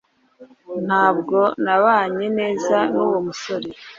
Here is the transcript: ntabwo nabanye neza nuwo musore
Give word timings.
ntabwo 0.87 1.37
nabanye 1.63 2.25
neza 2.39 2.75
nuwo 2.91 3.17
musore 3.27 3.69